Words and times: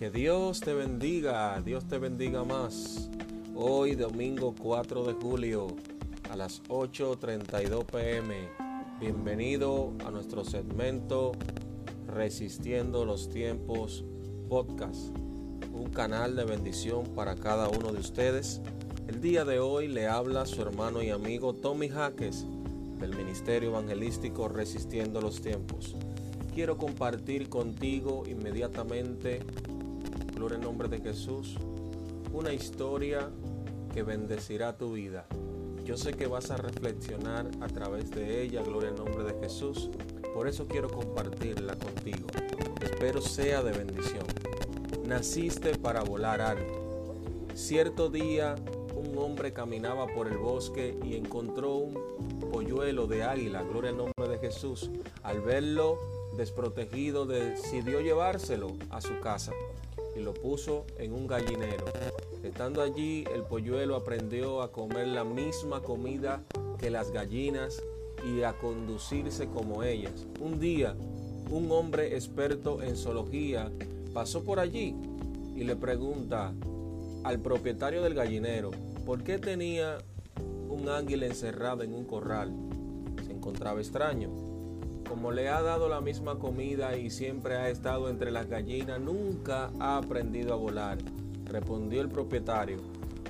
Que 0.00 0.10
Dios 0.10 0.60
te 0.60 0.72
bendiga, 0.72 1.60
Dios 1.60 1.86
te 1.86 1.98
bendiga 1.98 2.42
más. 2.42 3.10
Hoy 3.54 3.96
domingo 3.96 4.54
4 4.58 5.04
de 5.04 5.12
julio 5.12 5.66
a 6.30 6.36
las 6.36 6.62
8.32 6.68 7.84
pm. 7.84 8.48
Bienvenido 8.98 9.92
a 10.06 10.10
nuestro 10.10 10.42
segmento 10.42 11.32
Resistiendo 12.06 13.04
los 13.04 13.28
Tiempos 13.28 14.06
Podcast. 14.48 15.14
Un 15.70 15.90
canal 15.92 16.34
de 16.34 16.46
bendición 16.46 17.04
para 17.14 17.34
cada 17.34 17.68
uno 17.68 17.92
de 17.92 18.00
ustedes. 18.00 18.62
El 19.06 19.20
día 19.20 19.44
de 19.44 19.58
hoy 19.58 19.86
le 19.86 20.08
habla 20.08 20.46
su 20.46 20.62
hermano 20.62 21.02
y 21.02 21.10
amigo 21.10 21.52
Tommy 21.52 21.90
Jaques 21.90 22.46
del 22.98 23.14
Ministerio 23.14 23.68
Evangelístico 23.68 24.48
Resistiendo 24.48 25.20
los 25.20 25.42
Tiempos. 25.42 25.94
Quiero 26.54 26.78
compartir 26.78 27.50
contigo 27.50 28.22
inmediatamente 28.26 29.40
gloria 30.40 30.56
en 30.56 30.62
nombre 30.62 30.88
de 30.88 31.00
Jesús, 31.00 31.54
una 32.32 32.50
historia 32.54 33.28
que 33.92 34.02
bendecirá 34.02 34.74
tu 34.74 34.94
vida. 34.94 35.26
Yo 35.84 35.98
sé 35.98 36.14
que 36.14 36.26
vas 36.26 36.50
a 36.50 36.56
reflexionar 36.56 37.46
a 37.60 37.66
través 37.66 38.10
de 38.10 38.40
ella, 38.42 38.62
gloria 38.62 38.88
en 38.88 38.96
nombre 38.96 39.22
de 39.22 39.38
Jesús. 39.38 39.90
Por 40.32 40.48
eso 40.48 40.66
quiero 40.66 40.88
compartirla 40.88 41.74
contigo. 41.74 42.26
Espero 42.80 43.20
sea 43.20 43.62
de 43.62 43.72
bendición. 43.72 44.24
Naciste 45.04 45.76
para 45.76 46.04
volar 46.04 46.40
alto. 46.40 47.12
Cierto 47.54 48.08
día 48.08 48.54
un 48.96 49.18
hombre 49.18 49.52
caminaba 49.52 50.06
por 50.06 50.26
el 50.26 50.38
bosque 50.38 50.98
y 51.04 51.16
encontró 51.16 51.74
un 51.74 51.94
polluelo 52.50 53.06
de 53.06 53.24
águila, 53.24 53.62
gloria 53.62 53.90
en 53.90 53.98
nombre 53.98 54.26
de 54.26 54.38
Jesús. 54.38 54.90
Al 55.22 55.42
verlo 55.42 55.98
desprotegido 56.38 57.26
decidió 57.26 58.00
llevárselo 58.00 58.68
a 58.88 59.02
su 59.02 59.20
casa 59.20 59.52
y 60.16 60.20
lo 60.20 60.34
puso 60.34 60.84
en 60.98 61.12
un 61.12 61.26
gallinero. 61.26 61.84
Estando 62.42 62.82
allí, 62.82 63.24
el 63.34 63.42
polluelo 63.42 63.96
aprendió 63.96 64.62
a 64.62 64.72
comer 64.72 65.08
la 65.08 65.24
misma 65.24 65.82
comida 65.82 66.42
que 66.78 66.90
las 66.90 67.10
gallinas 67.10 67.82
y 68.24 68.42
a 68.42 68.54
conducirse 68.54 69.48
como 69.48 69.82
ellas. 69.82 70.26
Un 70.40 70.58
día, 70.58 70.94
un 71.50 71.70
hombre 71.70 72.16
experto 72.16 72.82
en 72.82 72.96
zoología 72.96 73.70
pasó 74.12 74.42
por 74.42 74.58
allí 74.58 74.94
y 75.54 75.64
le 75.64 75.76
pregunta 75.76 76.52
al 77.24 77.40
propietario 77.40 78.02
del 78.02 78.14
gallinero 78.14 78.70
por 79.04 79.22
qué 79.22 79.38
tenía 79.38 79.98
un 80.68 80.88
águila 80.88 81.26
encerrada 81.26 81.84
en 81.84 81.94
un 81.94 82.04
corral. 82.04 82.52
Se 83.26 83.32
encontraba 83.32 83.80
extraño 83.80 84.49
como 85.10 85.32
le 85.32 85.48
ha 85.48 85.60
dado 85.60 85.88
la 85.88 86.00
misma 86.00 86.38
comida 86.38 86.96
y 86.96 87.10
siempre 87.10 87.56
ha 87.56 87.68
estado 87.68 88.08
entre 88.08 88.30
las 88.30 88.48
gallinas, 88.48 89.00
nunca 89.00 89.72
ha 89.80 89.96
aprendido 89.96 90.52
a 90.52 90.56
volar, 90.56 90.98
respondió 91.46 92.00
el 92.00 92.08
propietario. 92.08 92.78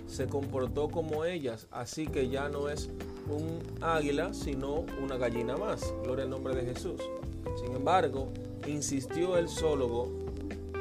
Se 0.06 0.26
comportó 0.26 0.90
como 0.90 1.24
ellas, 1.24 1.68
así 1.70 2.06
que 2.06 2.28
ya 2.28 2.50
no 2.50 2.68
es 2.68 2.90
un 3.30 3.60
águila, 3.80 4.34
sino 4.34 4.84
una 5.02 5.16
gallina 5.16 5.56
más. 5.56 5.94
Gloria 6.04 6.24
al 6.24 6.30
nombre 6.30 6.54
de 6.54 6.66
Jesús. 6.66 7.00
Sin 7.64 7.74
embargo, 7.74 8.28
insistió 8.66 9.38
el 9.38 9.48
zoólogo, 9.48 10.06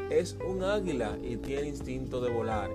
es 0.10 0.38
un 0.46 0.64
águila 0.64 1.18
y 1.24 1.38
tiene 1.38 1.70
instinto 1.70 2.20
de 2.20 2.30
volar, 2.30 2.72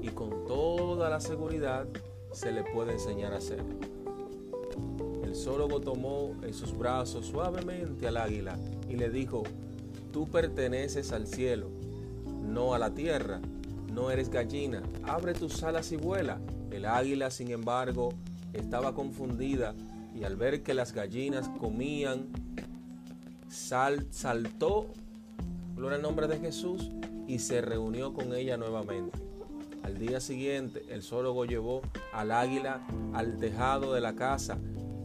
y 0.00 0.08
con 0.08 0.46
toda 0.46 1.08
la 1.08 1.20
seguridad 1.20 1.86
se 2.32 2.50
le 2.50 2.64
puede 2.64 2.94
enseñar 2.94 3.32
a 3.32 3.36
hacerlo. 3.36 3.91
El 5.32 5.38
zoólogo 5.38 5.80
tomó 5.80 6.36
en 6.42 6.52
sus 6.52 6.76
brazos 6.76 7.24
suavemente 7.24 8.06
al 8.06 8.18
águila 8.18 8.58
y 8.86 8.96
le 8.96 9.08
dijo, 9.08 9.44
tú 10.12 10.28
perteneces 10.28 11.10
al 11.10 11.26
cielo, 11.26 11.70
no 12.46 12.74
a 12.74 12.78
la 12.78 12.92
tierra, 12.92 13.40
no 13.94 14.10
eres 14.10 14.28
gallina, 14.28 14.82
abre 15.04 15.32
tus 15.32 15.62
alas 15.62 15.90
y 15.90 15.96
vuela. 15.96 16.38
El 16.70 16.84
águila, 16.84 17.30
sin 17.30 17.50
embargo, 17.50 18.12
estaba 18.52 18.94
confundida 18.94 19.74
y 20.14 20.24
al 20.24 20.36
ver 20.36 20.62
que 20.62 20.74
las 20.74 20.92
gallinas 20.92 21.48
comían, 21.58 22.26
sal, 23.48 24.06
saltó, 24.10 24.88
gloria 25.74 25.96
al 25.96 26.02
nombre 26.02 26.28
de 26.28 26.40
Jesús, 26.40 26.90
y 27.26 27.38
se 27.38 27.62
reunió 27.62 28.12
con 28.12 28.34
ella 28.34 28.58
nuevamente. 28.58 29.18
Al 29.82 29.96
día 29.96 30.20
siguiente, 30.20 30.84
el 30.90 31.02
zoólogo 31.02 31.46
llevó 31.46 31.80
al 32.12 32.32
águila 32.32 32.86
al 33.14 33.38
tejado 33.38 33.94
de 33.94 34.02
la 34.02 34.14
casa 34.14 34.58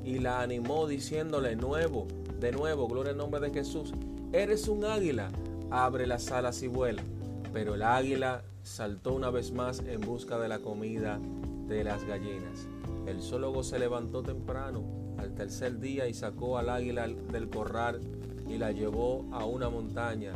y 0.07 0.19
la 0.19 0.39
animó 0.39 0.87
diciéndole 0.87 1.57
nuevo, 1.57 2.07
de 2.39 2.53
nuevo, 2.53 2.87
gloria 2.87 3.11
al 3.11 3.17
nombre 3.17 3.41
de 3.41 3.51
Jesús, 3.51 3.91
eres 4.31 4.69
un 4.69 4.85
águila, 4.85 5.31
abre 5.69 6.07
las 6.07 6.31
alas 6.31 6.63
y 6.63 6.67
vuela. 6.67 7.03
Pero 7.51 7.75
el 7.75 7.83
águila 7.83 8.41
saltó 8.63 9.13
una 9.13 9.31
vez 9.31 9.51
más 9.51 9.79
en 9.79 9.99
busca 9.99 10.39
de 10.39 10.47
la 10.47 10.59
comida 10.59 11.19
de 11.67 11.83
las 11.83 12.05
gallinas. 12.05 12.69
El 13.05 13.21
zoólogo 13.21 13.63
se 13.63 13.79
levantó 13.79 14.23
temprano 14.23 14.81
al 15.17 15.35
tercer 15.35 15.79
día 15.79 16.07
y 16.07 16.13
sacó 16.13 16.57
al 16.57 16.69
águila 16.69 17.07
del 17.07 17.49
corral 17.49 17.99
y 18.47 18.57
la 18.57 18.71
llevó 18.71 19.25
a 19.33 19.43
una 19.43 19.69
montaña. 19.69 20.31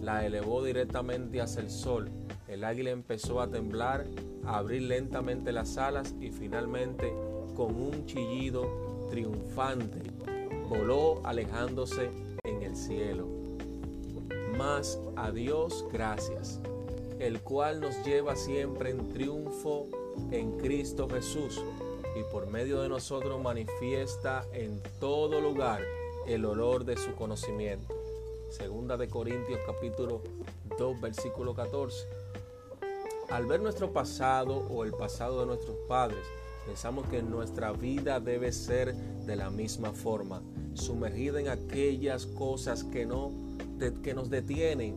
La 0.00 0.26
elevó 0.26 0.64
directamente 0.64 1.40
hacia 1.40 1.62
el 1.62 1.70
sol. 1.70 2.10
El 2.48 2.64
águila 2.64 2.90
empezó 2.90 3.40
a 3.40 3.48
temblar, 3.48 4.04
a 4.44 4.58
abrir 4.58 4.82
lentamente 4.82 5.52
las 5.52 5.78
alas 5.78 6.12
y 6.20 6.32
finalmente, 6.32 7.12
con 7.54 7.76
un 7.76 8.04
chillido, 8.06 8.91
triunfante, 9.12 10.00
voló 10.70 11.20
alejándose 11.26 12.08
en 12.44 12.62
el 12.62 12.74
cielo. 12.74 13.28
Mas 14.56 14.98
a 15.16 15.30
Dios 15.30 15.84
gracias, 15.92 16.60
el 17.18 17.42
cual 17.42 17.82
nos 17.82 18.02
lleva 18.06 18.36
siempre 18.36 18.88
en 18.88 19.10
triunfo 19.10 19.86
en 20.30 20.56
Cristo 20.56 21.10
Jesús 21.10 21.62
y 22.18 22.22
por 22.32 22.46
medio 22.46 22.80
de 22.80 22.88
nosotros 22.88 23.38
manifiesta 23.42 24.46
en 24.54 24.82
todo 24.98 25.42
lugar 25.42 25.82
el 26.26 26.46
olor 26.46 26.86
de 26.86 26.96
su 26.96 27.14
conocimiento. 27.14 27.94
Segunda 28.48 28.96
de 28.96 29.08
Corintios 29.08 29.60
capítulo 29.66 30.22
2 30.78 31.00
versículo 31.02 31.54
14. 31.54 32.08
Al 33.28 33.44
ver 33.44 33.60
nuestro 33.60 33.92
pasado 33.92 34.56
o 34.70 34.84
el 34.84 34.92
pasado 34.92 35.40
de 35.40 35.46
nuestros 35.46 35.76
padres, 35.86 36.24
Pensamos 36.66 37.06
que 37.08 37.22
nuestra 37.22 37.72
vida 37.72 38.20
debe 38.20 38.52
ser 38.52 38.94
de 38.94 39.36
la 39.36 39.50
misma 39.50 39.92
forma, 39.92 40.42
sumergida 40.74 41.40
en 41.40 41.48
aquellas 41.48 42.26
cosas 42.26 42.84
que, 42.84 43.04
no, 43.04 43.32
que 44.02 44.14
nos 44.14 44.30
detienen, 44.30 44.94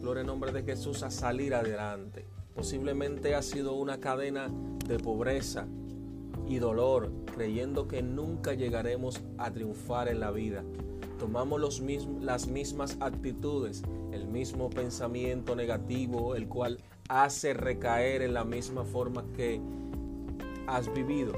gloria 0.00 0.20
en 0.20 0.26
nombre 0.26 0.52
de 0.52 0.62
Jesús, 0.62 1.02
a 1.02 1.10
salir 1.10 1.54
adelante. 1.54 2.26
Posiblemente 2.54 3.34
ha 3.34 3.42
sido 3.42 3.74
una 3.74 4.00
cadena 4.00 4.50
de 4.86 4.98
pobreza 4.98 5.66
y 6.46 6.58
dolor, 6.58 7.10
creyendo 7.34 7.88
que 7.88 8.02
nunca 8.02 8.52
llegaremos 8.52 9.22
a 9.38 9.50
triunfar 9.50 10.08
en 10.08 10.20
la 10.20 10.30
vida. 10.30 10.62
Tomamos 11.18 11.60
los 11.60 11.80
mismos, 11.80 12.22
las 12.22 12.48
mismas 12.48 12.98
actitudes, 13.00 13.82
el 14.12 14.26
mismo 14.26 14.68
pensamiento 14.68 15.56
negativo, 15.56 16.34
el 16.34 16.48
cual 16.48 16.78
hace 17.08 17.54
recaer 17.54 18.22
en 18.22 18.34
la 18.34 18.44
misma 18.44 18.84
forma 18.84 19.24
que 19.34 19.60
has 20.66 20.92
vivido 20.92 21.32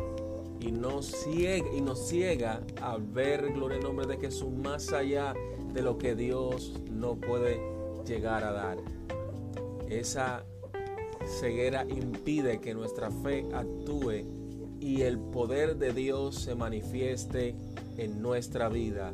y 0.61 0.73
nos 0.73 1.07
ciega, 1.07 1.67
y 1.77 1.81
nos 1.81 2.09
ciega 2.09 2.63
a 2.81 2.97
ver, 2.97 3.53
gloria 3.53 3.77
en 3.77 3.85
nombre 3.85 4.07
de 4.07 4.17
Jesús, 4.17 4.51
más 4.51 4.93
allá 4.93 5.35
de 5.73 5.83
lo 5.83 5.99
que 5.99 6.15
Dios 6.15 6.81
no 6.91 7.17
puede 7.17 7.61
llegar 8.07 8.45
a 8.45 8.53
dar. 8.53 8.79
Esa 9.89 10.45
ceguera 11.41 11.85
impide 11.89 12.61
que 12.61 12.75
nuestra 12.75 13.11
fe 13.11 13.47
actúe 13.53 14.25
y 14.81 15.03
el 15.03 15.19
poder 15.19 15.77
de 15.77 15.93
Dios 15.93 16.37
se 16.37 16.55
manifieste 16.55 17.55
en 17.97 18.23
nuestra 18.23 18.69
vida. 18.69 19.13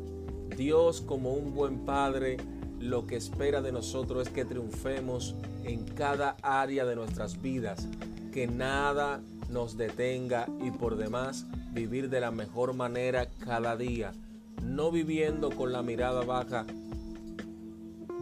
Dios 0.55 1.01
como 1.01 1.33
un 1.33 1.53
buen 1.53 1.79
Padre 1.85 2.37
lo 2.79 3.05
que 3.05 3.15
espera 3.15 3.61
de 3.61 3.71
nosotros 3.71 4.27
es 4.27 4.33
que 4.33 4.43
triunfemos 4.43 5.35
en 5.63 5.85
cada 5.85 6.35
área 6.41 6.83
de 6.85 6.95
nuestras 6.95 7.41
vidas, 7.41 7.87
que 8.33 8.47
nada 8.47 9.21
nos 9.51 9.77
detenga 9.77 10.47
y 10.61 10.71
por 10.71 10.95
demás 10.95 11.45
vivir 11.73 12.09
de 12.09 12.21
la 12.21 12.31
mejor 12.31 12.73
manera 12.73 13.27
cada 13.39 13.75
día, 13.75 14.13
no 14.63 14.91
viviendo 14.91 15.51
con 15.51 15.71
la 15.71 15.83
mirada 15.83 16.23
baja, 16.23 16.65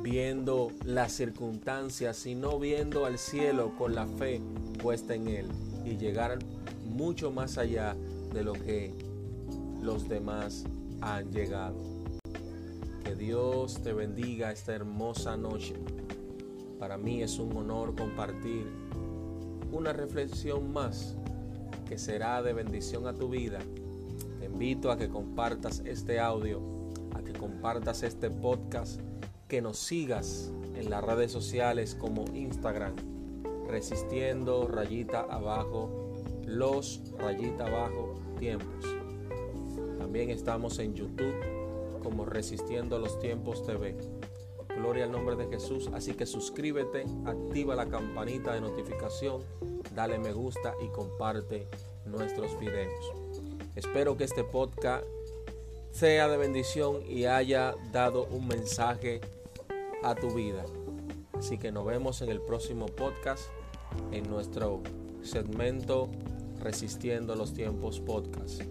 viendo 0.02 0.72
las 0.86 1.12
circunstancias, 1.12 2.18
sino 2.18 2.60
viendo 2.60 3.06
al 3.06 3.18
cielo 3.18 3.76
con 3.78 3.96
la 3.96 4.08
fe 4.08 4.42
puesta 4.82 5.14
en 5.14 5.28
Él 5.28 5.48
y 5.86 5.98
llegar 5.98 6.40
mucho 6.86 7.32
más 7.32 7.58
allá 7.58 7.96
de 8.34 8.44
lo 8.44 8.54
que 8.54 8.94
los 9.82 10.08
demás 10.10 10.66
han 11.02 11.32
llegado. 11.32 11.76
Que 13.04 13.16
Dios 13.16 13.82
te 13.84 13.94
bendiga 13.94 14.52
esta 14.52 14.74
hermosa 14.74 15.38
noche. 15.38 15.76
Para 16.80 16.98
mí 16.98 17.22
es 17.22 17.40
un 17.40 17.56
honor 17.58 17.96
compartir 17.96 18.68
una 19.72 19.94
reflexión 19.94 20.72
más 20.72 21.16
que 21.88 21.98
será 21.98 22.42
de 22.42 22.54
bendición 22.54 23.08
a 23.08 23.14
tu 23.14 23.30
vida. 23.30 23.60
Te 24.40 24.46
invito 24.46 24.92
a 24.92 24.98
que 24.98 25.10
compartas 25.10 25.82
este 25.86 26.20
audio, 26.20 26.62
a 27.16 27.22
que 27.22 27.34
compartas 27.34 28.04
este 28.04 28.30
podcast, 28.30 29.02
que 29.48 29.62
nos 29.62 29.78
sigas 29.80 30.52
en 30.76 30.90
las 30.90 31.04
redes 31.04 31.32
sociales 31.32 31.96
como 31.96 32.26
Instagram, 32.34 32.94
resistiendo 33.68 34.68
rayita 34.68 35.22
abajo, 35.22 36.14
los 36.46 37.02
rayita 37.18 37.66
abajo 37.66 38.16
tiempos. 38.40 38.86
También 39.98 40.30
estamos 40.30 40.80
en 40.80 40.94
YouTube 40.94 41.34
como 42.02 42.26
Resistiendo 42.26 42.98
los 42.98 43.20
Tiempos 43.20 43.66
TV. 43.66 43.96
Gloria 44.80 45.04
al 45.04 45.12
nombre 45.12 45.36
de 45.36 45.48
Jesús. 45.48 45.90
Así 45.94 46.14
que 46.14 46.26
suscríbete, 46.26 47.06
activa 47.26 47.76
la 47.76 47.88
campanita 47.88 48.54
de 48.54 48.62
notificación, 48.62 49.44
dale 49.94 50.18
me 50.18 50.32
gusta 50.32 50.74
y 50.82 50.88
comparte 50.88 51.68
nuestros 52.06 52.58
videos. 52.60 53.12
Espero 53.76 54.16
que 54.16 54.24
este 54.24 54.44
podcast 54.44 55.04
sea 55.92 56.30
de 56.30 56.38
bendición 56.38 57.02
y 57.06 57.26
haya 57.26 57.76
dado 57.92 58.26
un 58.32 58.48
mensaje 58.48 59.20
a 60.02 60.16
tu 60.16 60.34
vida. 60.34 60.64
Así 61.34 61.58
que 61.58 61.72
nos 61.72 61.86
vemos 61.86 62.22
en 62.22 62.30
el 62.30 62.40
próximo 62.42 62.86
podcast, 62.86 63.50
en 64.12 64.30
nuestro 64.30 64.82
segmento 65.22 66.10
Resistiendo 66.62 67.36
los 67.36 67.54
Tiempos 67.54 68.00
Podcast. 68.00 68.62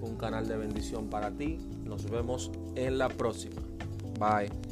Un 0.00 0.16
canal 0.16 0.48
de 0.48 0.56
bendición 0.56 1.08
para 1.08 1.30
ti. 1.30 1.58
Nos 1.84 2.10
vemos 2.10 2.50
en 2.74 2.98
la 2.98 3.08
próxima. 3.08 3.62
Bye. 4.18 4.63